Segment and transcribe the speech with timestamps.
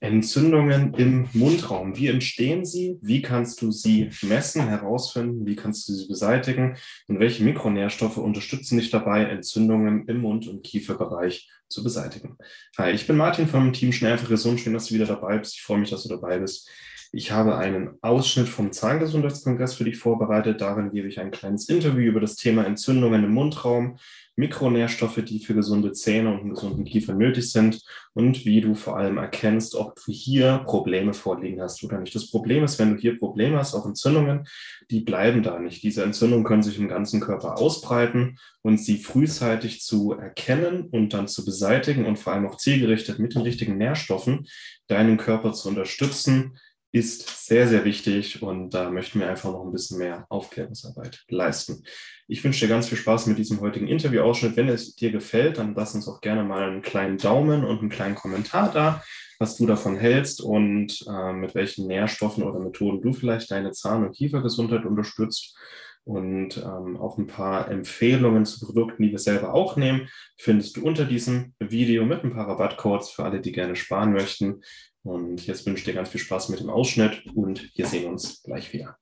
[0.00, 1.96] Entzündungen im Mundraum.
[1.96, 2.98] Wie entstehen sie?
[3.02, 5.44] Wie kannst du sie messen, herausfinden?
[5.44, 6.76] Wie kannst du sie beseitigen?
[7.08, 12.36] Und welche Mikronährstoffe unterstützen dich dabei, Entzündungen im Mund- und Kieferbereich zu beseitigen?
[12.76, 14.60] Hi, ich bin Martin vom Team Schnell für Gesund.
[14.60, 15.56] Schön, dass du wieder dabei bist.
[15.56, 16.70] Ich freue mich, dass du dabei bist.
[17.10, 20.60] Ich habe einen Ausschnitt vom Zahngesundheitskongress für dich vorbereitet.
[20.60, 23.98] Darin gebe ich ein kleines Interview über das Thema Entzündungen im Mundraum
[24.38, 27.82] Mikronährstoffe, die für gesunde Zähne und einen gesunden Kiefer nötig sind
[28.14, 32.14] und wie du vor allem erkennst, ob du hier Probleme vorliegen hast oder nicht.
[32.14, 34.46] Das Problem ist, wenn du hier Probleme hast, auch Entzündungen,
[34.90, 35.82] die bleiben da nicht.
[35.82, 41.26] Diese Entzündungen können sich im ganzen Körper ausbreiten und sie frühzeitig zu erkennen und dann
[41.26, 44.46] zu beseitigen und vor allem auch zielgerichtet mit den richtigen Nährstoffen
[44.86, 46.56] deinen Körper zu unterstützen,
[46.90, 51.84] ist sehr, sehr wichtig und da möchten wir einfach noch ein bisschen mehr Aufklärungsarbeit leisten.
[52.28, 54.56] Ich wünsche dir ganz viel Spaß mit diesem heutigen Interviewausschnitt.
[54.56, 57.90] Wenn es dir gefällt, dann lass uns auch gerne mal einen kleinen Daumen und einen
[57.90, 59.02] kleinen Kommentar da,
[59.38, 64.04] was du davon hältst und äh, mit welchen Nährstoffen oder Methoden du vielleicht deine Zahn-
[64.04, 65.56] und Kiefergesundheit unterstützt.
[66.04, 70.08] Und ähm, auch ein paar Empfehlungen zu Produkten, die wir selber auch nehmen,
[70.38, 74.62] findest du unter diesem Video mit ein paar Rabattcodes für alle, die gerne sparen möchten.
[75.08, 78.42] Und jetzt wünsche ich dir ganz viel Spaß mit dem Ausschnitt und wir sehen uns
[78.42, 78.98] gleich wieder.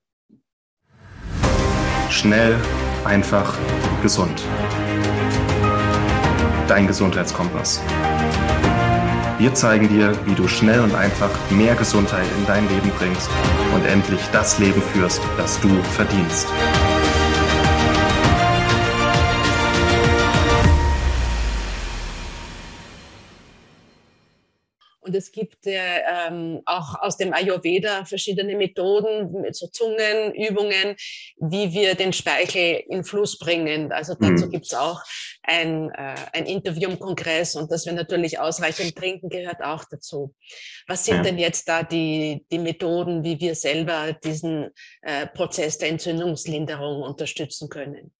[2.10, 2.54] Schnell,
[3.04, 3.58] einfach,
[4.02, 4.40] gesund.
[6.68, 7.80] Dein Gesundheitskompass.
[9.38, 13.28] Wir zeigen dir, wie du schnell und einfach mehr Gesundheit in dein Leben bringst
[13.74, 16.46] und endlich das Leben führst, das du verdienst.
[25.06, 30.96] Und es gibt äh, ähm, auch aus dem Ayurveda verschiedene Methoden, mit so Zungenübungen,
[31.36, 33.92] wie wir den Speichel in Fluss bringen.
[33.92, 34.50] Also dazu mhm.
[34.50, 35.00] gibt es auch
[35.44, 40.34] ein, äh, ein Interview im Kongress und dass wir natürlich ausreichend trinken gehört auch dazu.
[40.88, 41.22] Was sind ja.
[41.22, 44.70] denn jetzt da die, die Methoden, wie wir selber diesen
[45.02, 48.12] äh, Prozess der Entzündungslinderung unterstützen können?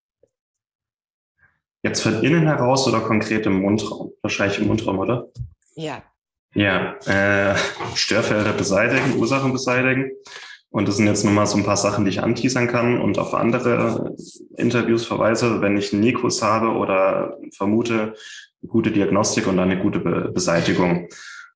[1.82, 4.12] Jetzt von innen heraus oder konkret im Mundraum?
[4.22, 5.28] Wahrscheinlich im Mundraum, oder?
[5.74, 6.02] Ja,
[6.56, 7.54] ja, äh,
[7.94, 10.10] Störfelder beseitigen, Ursachen beseitigen.
[10.70, 13.18] Und das sind jetzt nur mal so ein paar Sachen, die ich anteasern kann und
[13.18, 14.14] auf andere
[14.56, 18.14] Interviews verweise, wenn ich einen Nikus habe oder vermute,
[18.66, 21.08] gute Diagnostik und eine gute Be Beseitigung.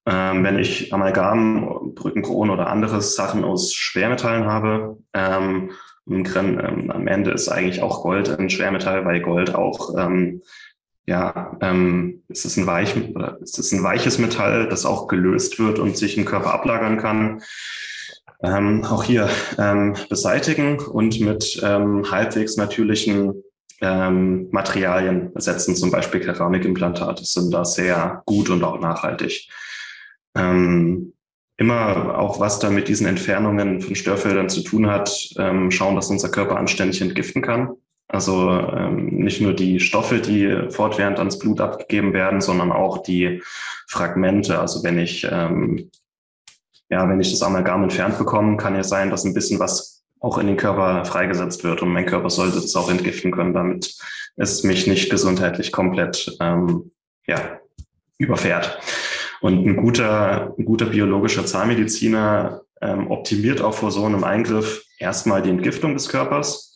[0.07, 5.71] Ähm, wenn ich Amalgam, Brückenkronen oder andere Sachen aus Schwermetallen habe, ähm,
[6.09, 10.43] ähm, am Ende ist eigentlich auch Gold ein Schwermetall, weil Gold auch ähm,
[11.11, 15.59] ja, ähm, es ist ein weich, oder es ist ein weiches Metall, das auch gelöst
[15.59, 17.43] wird und sich im Körper ablagern kann.
[18.45, 19.29] Ähm, auch hier
[19.59, 23.43] ähm, beseitigen und mit ähm, halbwegs natürlichen
[23.81, 29.49] ähm, Materialien ersetzen, zum Beispiel Keramikimplantate sind da sehr gut und auch nachhaltig.
[30.37, 31.13] Ähm,
[31.57, 36.09] immer auch was da mit diesen Entfernungen von Störfeldern zu tun hat, ähm, schauen, dass
[36.09, 37.71] unser Körper anständig entgiften kann.
[38.13, 43.43] Also ähm, nicht nur die Stoffe, die fortwährend ans Blut abgegeben werden, sondern auch die
[43.87, 44.59] Fragmente.
[44.59, 45.91] Also wenn ich ähm,
[46.91, 50.37] ja, wenn ich das Amalgam entfernt bekomme, kann ja sein, dass ein bisschen was auch
[50.39, 53.95] in den Körper freigesetzt wird und mein Körper sollte das auch entgiften können, damit
[54.37, 56.91] es mich nicht gesundheitlich komplett ähm,
[57.27, 57.59] ja,
[58.19, 58.79] überfährt.
[59.41, 65.41] Und ein guter, ein guter biologischer Zahnmediziner ähm, optimiert auch vor so einem Eingriff erstmal
[65.41, 66.70] die Entgiftung des Körpers,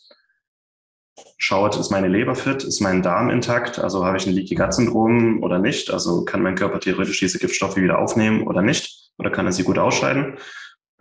[1.37, 4.73] schaut, ist meine Leber fit, ist mein Darm intakt, also habe ich ein Leaky Gut
[4.73, 9.29] Syndrom oder nicht, also kann mein Körper theoretisch diese Giftstoffe wieder aufnehmen oder nicht, oder
[9.29, 10.37] kann er sie gut ausscheiden.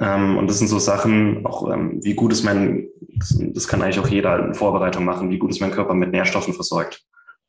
[0.00, 2.88] Ähm, und das sind so Sachen, auch ähm, wie gut ist mein,
[3.54, 6.54] das kann eigentlich auch jeder in Vorbereitung machen, wie gut ist mein Körper mit Nährstoffen
[6.54, 7.02] versorgt.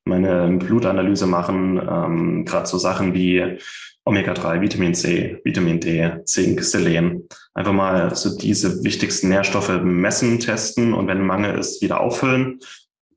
[0.06, 3.58] Meine Blutanalyse machen, ähm, gerade so Sachen wie
[4.06, 7.28] Omega-3, Vitamin C, Vitamin D, Zink, Selen.
[7.54, 12.60] Einfach mal so diese wichtigsten Nährstoffe messen, testen und wenn Mangel ist, wieder auffüllen.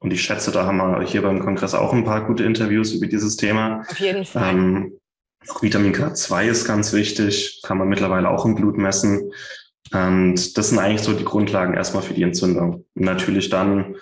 [0.01, 3.07] Und ich schätze, da haben wir hier beim Kongress auch ein paar gute Interviews über
[3.07, 3.83] dieses Thema.
[3.91, 4.51] Auf jeden Fall.
[4.51, 4.93] Ähm,
[5.49, 9.33] auch Vitamin K2 ist ganz wichtig, kann man mittlerweile auch im Blut messen.
[9.93, 12.87] Und das sind eigentlich so die Grundlagen erstmal für die Entzündung.
[12.95, 13.97] Und natürlich dann,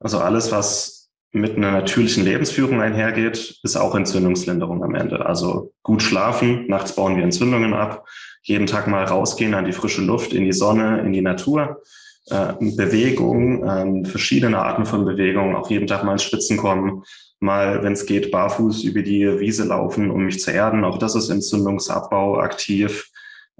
[0.00, 1.01] also alles, was
[1.32, 5.24] mit einer natürlichen Lebensführung einhergeht, ist auch Entzündungslinderung am Ende.
[5.24, 8.06] Also gut schlafen, nachts bauen wir Entzündungen ab,
[8.42, 11.80] jeden Tag mal rausgehen an die frische Luft, in die Sonne, in die Natur,
[12.28, 17.02] äh, Bewegung, äh, verschiedene Arten von Bewegung, auch jeden Tag mal ins Schwitzen kommen,
[17.40, 20.84] mal, wenn es geht, barfuß über die Wiese laufen, um mich zu erden.
[20.84, 23.08] Auch das ist Entzündungsabbau aktiv.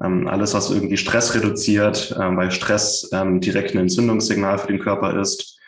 [0.03, 4.79] Ähm, alles, was irgendwie Stress reduziert, äh, weil Stress ähm, direkt ein Entzündungssignal für den
[4.79, 5.59] Körper ist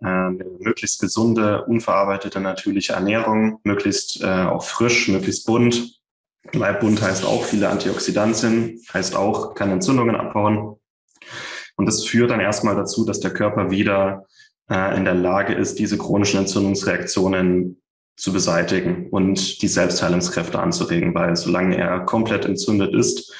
[0.00, 6.00] eine ähm, möglichst gesunde, unverarbeitete, natürliche Ernährung, möglichst äh, auch frisch, möglichst bunt.
[6.52, 10.76] Bleibbunt heißt auch viele Antioxidantien, heißt auch kann Entzündungen abbauen.
[11.76, 14.26] Und das führt dann erstmal dazu, dass der Körper wieder
[14.70, 17.80] äh, in der Lage ist, diese chronischen Entzündungsreaktionen
[18.16, 23.34] zu beseitigen und die Selbstheilungskräfte anzuregen, weil solange er komplett entzündet ist,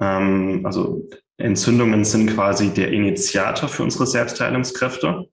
[0.00, 5.26] ähm, also Entzündungen sind quasi der Initiator für unsere Selbstheilungskräfte.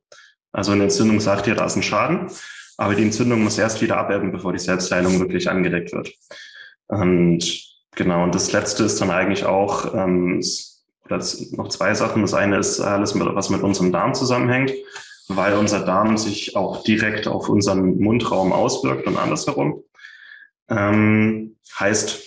[0.57, 2.31] Also eine Entzündung sagt dir, da ist ein Schaden,
[2.77, 6.11] aber die Entzündung muss erst wieder abebben, bevor die Selbstheilung wirklich angeregt wird.
[6.87, 7.63] Und
[7.95, 10.41] genau, und das Letzte ist dann eigentlich auch, ähm,
[11.09, 12.23] das noch zwei Sachen.
[12.23, 14.73] Das eine ist alles, was mit unserem Darm zusammenhängt,
[15.27, 19.83] weil unser Darm sich auch direkt auf unseren Mundraum auswirkt und andersherum.
[20.69, 22.19] Ähm, heißt,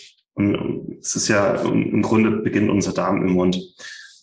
[1.00, 3.60] es ist ja im Grunde beginnt unser Darm im Mund.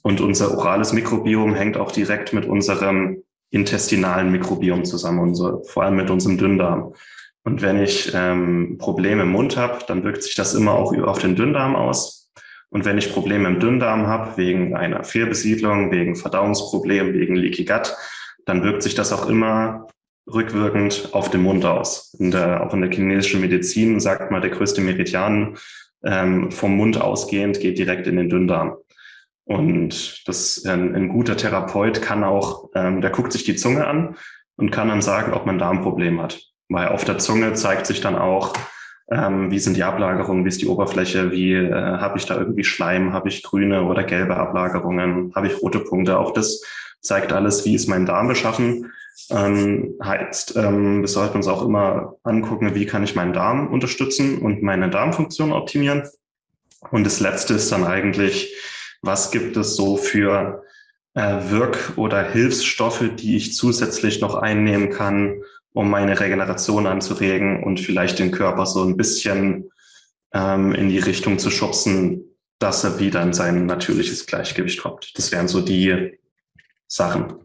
[0.02, 5.96] Und unser orales Mikrobiom hängt auch direkt mit unserem intestinalen Mikrobiom zusammen, unser, vor allem
[5.96, 6.94] mit unserem Dünndarm.
[7.44, 11.20] Und wenn ich ähm, Probleme im Mund habe, dann wirkt sich das immer auch auf
[11.20, 12.30] den Dünndarm aus.
[12.70, 17.96] Und wenn ich Probleme im Dünndarm habe, wegen einer Fehlbesiedlung, wegen Verdauungsproblemen, wegen Leaky Gut,
[18.46, 19.88] dann wirkt sich das auch immer
[20.32, 22.14] rückwirkend auf den Mund aus.
[22.20, 25.58] In der, auch in der chinesischen Medizin sagt man, der größte Meridian
[26.04, 28.76] ähm, vom Mund ausgehend geht direkt in den Dünndarm.
[29.48, 34.18] Und das ein, ein guter Therapeut kann auch, ähm, der guckt sich die Zunge an
[34.58, 36.42] und kann dann sagen, ob man Darmproblem hat.
[36.68, 38.54] Weil auf der Zunge zeigt sich dann auch,
[39.10, 42.66] ähm, wie sind die Ablagerungen, wie ist die Oberfläche, wie äh, habe ich da irgendwie
[42.66, 46.20] Schleim, habe ich grüne oder gelbe Ablagerungen, habe ich rote Punkte.
[46.20, 46.62] Auch das
[47.00, 48.92] zeigt alles, wie ist mein Darm beschaffen.
[49.30, 54.40] Ähm, heißt, ähm, wir sollten uns auch immer angucken, wie kann ich meinen Darm unterstützen
[54.40, 56.04] und meine Darmfunktion optimieren.
[56.92, 58.54] Und das Letzte ist dann eigentlich,
[59.02, 60.64] was gibt es so für
[61.14, 65.42] äh, Wirk- oder Hilfsstoffe, die ich zusätzlich noch einnehmen kann,
[65.74, 69.72] um meine Regeneration anzuregen und vielleicht den Körper so ein bisschen
[70.34, 72.24] ähm, in die Richtung zu schubsen,
[72.60, 75.18] dass er wieder in sein natürliches Gleichgewicht kommt.
[75.18, 76.20] Das wären so die
[76.88, 77.36] Sachen,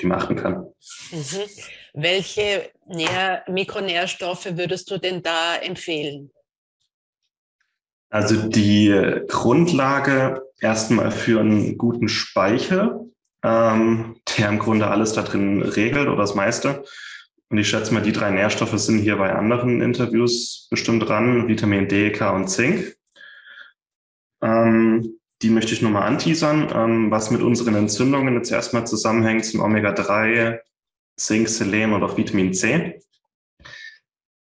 [0.00, 0.66] die man achten kann.
[1.10, 1.48] Mhm.
[1.94, 6.30] Welche Nähr Mikronährstoffe würdest du denn da empfehlen?
[8.10, 13.00] Also die Grundlage erstmal für einen guten Speicher,
[13.42, 16.84] ähm, der im Grunde alles da drin regelt oder das meiste,
[17.50, 21.48] und ich schätze mal, die drei Nährstoffe sind hier bei anderen Interviews bestimmt dran.
[21.48, 22.94] Vitamin D, K und Zink.
[24.42, 26.70] Ähm, die möchte ich nochmal anteasern.
[26.74, 30.60] Ähm, was mit unseren Entzündungen jetzt erstmal zusammenhängt, sind Omega-3,
[31.16, 33.00] Zink, Selen und auch Vitamin C.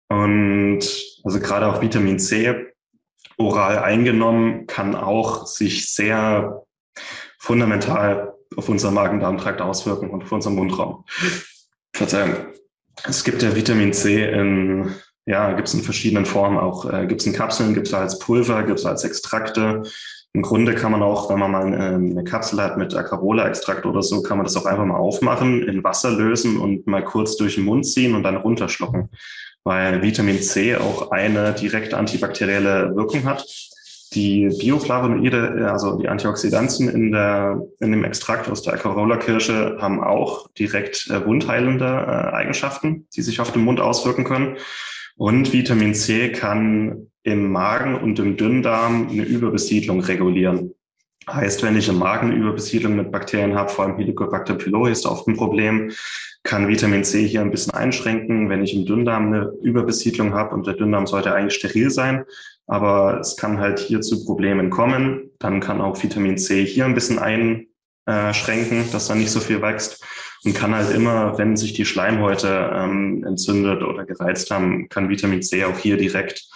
[0.10, 0.80] Und
[1.24, 2.74] also gerade auch Vitamin C
[3.38, 6.64] oral eingenommen kann auch sich sehr
[7.38, 11.06] fundamental auf unseren Magen-Darm-Trakt auswirken und auf unseren Mundraum.
[11.94, 12.36] Verzeihung.
[13.08, 14.96] Es gibt ja Vitamin C in,
[15.26, 16.92] ja, gibt es in verschiedenen Formen auch.
[16.92, 19.84] Äh, gibt es in Kapseln, gibt es als Pulver, gibt es als Extrakte.
[20.34, 24.22] Im Grunde kann man auch, wenn man mal eine, Kapsel hat mit Acarola-Extrakt oder so,
[24.22, 27.66] kann man das auch einfach mal aufmachen, in Wasser lösen und mal kurz durch den
[27.66, 29.10] Mund ziehen und dann runterschlucken.
[29.68, 33.46] Weil Vitamin C auch eine direkt antibakterielle Wirkung hat
[34.14, 40.48] die Bioflavonoide, also die Antioxidantien in, der, in dem Extrakt aus der Acerola-Kirsche haben auch
[40.52, 44.56] direkt äh, wundheilende äh, Eigenschaften, die sich auf den Mund auswirken können.
[45.18, 50.74] Und Vitamin C kann im Magen und im Dünndarm eine Überbesiedlung regulieren.
[51.30, 55.28] Heißt, wenn ich im Magen Überbesiedlung mit Bakterien habe, vor allem Helicobacter pylori ist oft
[55.28, 55.92] ein Problem,
[56.44, 58.50] kann Vitamin C hier ein bisschen einschränken.
[58.50, 62.24] Wenn ich im Dünndarm eine Überbesiedlung habe und der Dünndarm sollte eigentlich steril sein,
[62.66, 65.32] aber es kann halt hier zu Problemen kommen.
[65.40, 70.04] Dann kann auch Vitamin C hier ein bisschen einschränken, dass da nicht so viel wächst.
[70.46, 75.42] Und kann halt immer, wenn sich die Schleimhäute ähm, entzündet oder gereizt haben, kann Vitamin
[75.42, 76.48] C auch hier direkt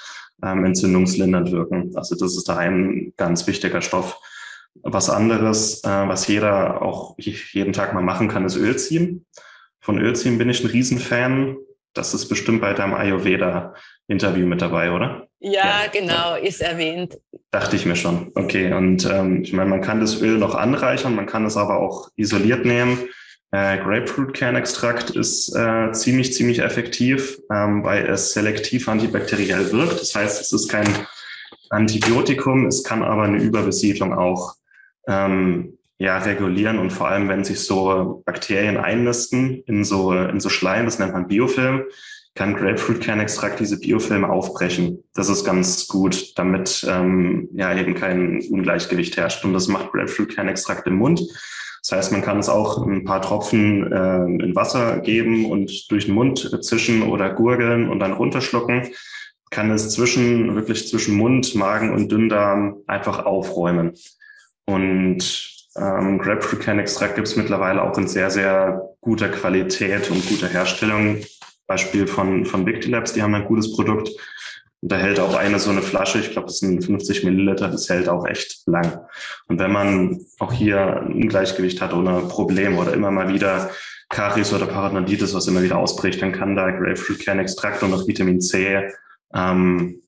[0.44, 1.92] ähm, entzündungslindernd wirken.
[1.96, 4.18] Also das ist da ein ganz wichtiger Stoff.
[4.75, 9.25] Was anderes, äh, was jeder auch jeden Tag mal machen kann, ist Öl ziehen.
[9.80, 11.58] Von Öl ziehen bin ich ein Riesenfan.
[11.94, 15.28] Das ist bestimmt bei deinem Ayurveda-Interview mit dabei, oder?
[15.40, 17.20] Ja, ja, genau, ist erwähnt.
[17.50, 18.32] Dachte ich mir schon.
[18.36, 21.80] Okay, und ähm, ich meine, man kann das Öl noch anreichern, man kann es aber
[21.80, 22.98] auch isoliert nehmen.
[23.51, 30.00] Äh, Grapefruit-Kernextrakt ist äh, ziemlich, ziemlich effektiv, ähm, weil es selektiv antibakteriell wirkt.
[30.00, 30.88] Das heißt, es ist kein
[31.70, 34.56] Antibiotikum, es kann aber eine Überbesiedlung auch
[35.08, 40.50] ähm, ja, regulieren und vor allem, wenn sich so Bakterien einnisten in so, in so
[40.50, 41.84] Schleim, das nennt man Biofilm,
[42.34, 45.03] kann Grapefruit-Kernextrakt diese Biofilme aufbrechen.
[45.13, 49.43] Das ist ganz gut, damit ähm, ja eben kein Ungleichgewicht herrscht.
[49.43, 51.22] Und das macht Grapefruit-Kernextrakt im Mund.
[51.84, 56.05] Das heißt, man kann es auch ein paar Tropfen äh, in Wasser geben und durch
[56.05, 58.89] den Mund zischen oder gurgeln und dann runterschlucken.
[59.50, 63.93] kann es zwischen, wirklich zwischen Mund, Magen und Dünndarm einfach aufräumen.
[64.65, 70.27] Und ähm, Grapefruit Can Extract gibt es mittlerweile auch in sehr, sehr guter Qualität und
[70.27, 71.18] guter Herstellung.
[71.68, 74.10] Beispiel von, von Big Labs, die haben ein gutes Produkt.
[74.82, 77.88] Und da hält auch eine so eine Flasche, ich glaube, das sind 50 Milliliter, das
[77.88, 79.00] hält auch echt lang.
[79.48, 83.70] Und wenn man auch hier ein Gleichgewicht hat oder Probleme oder immer mal wieder
[84.10, 88.41] Karies oder Parodontitis, was immer wieder ausbricht, dann kann da Grapefruit Kernextrakt und auch Vitamin
[88.41, 88.89] C
[89.34, 90.01] ähm,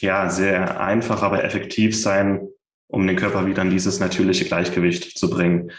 [0.00, 2.48] ja sehr einfach, aber effektiv sein,
[2.88, 5.70] um den Körper wieder in dieses natürliche Gleichgewicht zu bringen.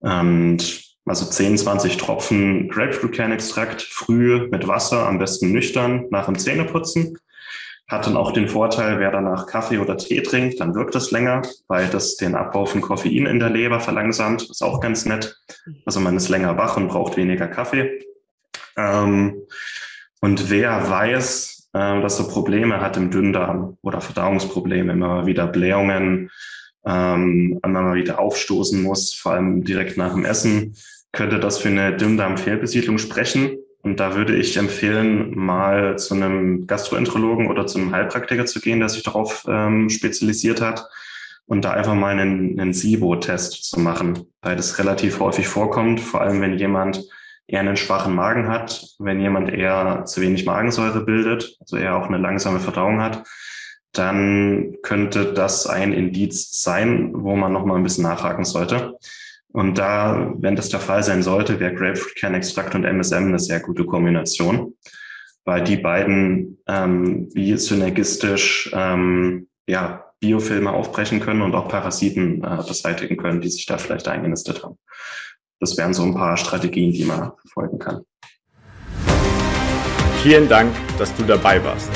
[0.00, 6.38] Und also 10, 20 Tropfen Grapefruit Kernextrakt früh mit Wasser, am besten nüchtern, nach dem
[6.38, 7.18] Zähneputzen
[7.88, 11.40] hat dann auch den Vorteil, wer danach Kaffee oder Tee trinkt, dann wirkt das länger,
[11.68, 14.42] weil das den Abbau von Koffein in der Leber verlangsamt.
[14.42, 15.40] Ist auch ganz nett.
[15.86, 18.04] Also man ist länger wach und braucht weniger Kaffee.
[18.76, 19.42] Ähm,
[20.20, 26.30] und wer weiß, äh, dass er Probleme hat im Dünndarm oder Verdauungsprobleme, immer wieder Blähungen,
[26.84, 30.74] ähm, immer mal wieder aufstoßen muss, vor allem direkt nach dem Essen,
[31.12, 33.58] könnte das für eine Dünndarmfehlbesiedlung sprechen.
[33.82, 38.80] Und da würde ich empfehlen, mal zu einem Gastroenterologen oder zu einem Heilpraktiker zu gehen,
[38.80, 40.84] der sich darauf ähm, spezialisiert hat
[41.46, 46.22] und da einfach mal einen, einen SIBO-Test zu machen, weil das relativ häufig vorkommt, vor
[46.22, 47.04] allem wenn jemand
[47.48, 52.06] eher einen schwachen Magen hat, wenn jemand eher zu wenig Magensäure bildet, also eher auch
[52.06, 53.24] eine langsame Verdauung hat,
[53.92, 58.98] dann könnte das ein Indiz sein, wo man nochmal ein bisschen nachhaken sollte.
[59.50, 63.60] Und da, wenn das der Fall sein sollte, wäre Grapefruit Kernextrakt und MSM eine sehr
[63.60, 64.74] gute Kombination,
[65.44, 72.62] weil die beiden ähm, wie synergistisch ähm, ja, Biofilme aufbrechen können und auch Parasiten äh,
[72.66, 74.78] beseitigen können, die sich da vielleicht eingenistet haben.
[75.60, 78.02] Das wären so ein paar Strategien, die man verfolgen kann.
[80.22, 81.90] Vielen Dank, dass du dabei warst.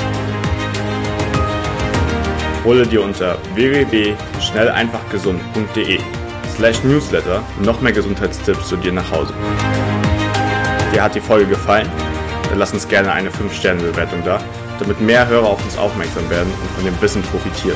[2.63, 5.99] Hole dir unter www.schnelleinfachgesund.de
[6.55, 9.33] slash newsletter noch mehr Gesundheitstipps zu dir nach Hause.
[10.93, 11.91] Dir hat die Folge gefallen?
[12.49, 14.41] Dann lass uns gerne eine 5-Sterne-Bewertung da,
[14.79, 17.75] damit mehr Hörer auf uns aufmerksam werden und von dem Wissen profitieren.